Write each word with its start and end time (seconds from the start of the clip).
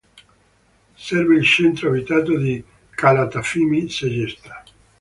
Serve 0.95 1.35
il 1.35 1.45
centro 1.45 1.89
abitato 1.89 2.35
di 2.35 2.65
Calatafimi 2.89 3.87
Segesta. 3.87 4.63